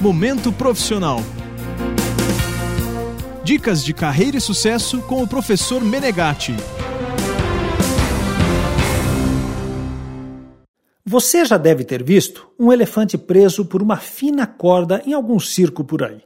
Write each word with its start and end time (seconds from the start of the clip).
Momento 0.00 0.50
Profissional. 0.50 1.18
Dicas 3.44 3.84
de 3.84 3.92
carreira 3.92 4.38
e 4.38 4.40
sucesso 4.40 5.02
com 5.02 5.22
o 5.22 5.28
professor 5.28 5.84
Menegatti. 5.84 6.54
Você 11.04 11.44
já 11.44 11.58
deve 11.58 11.84
ter 11.84 12.02
visto 12.02 12.50
um 12.58 12.72
elefante 12.72 13.18
preso 13.18 13.66
por 13.66 13.82
uma 13.82 13.98
fina 13.98 14.46
corda 14.46 15.02
em 15.04 15.12
algum 15.12 15.38
circo 15.38 15.84
por 15.84 16.02
aí. 16.02 16.24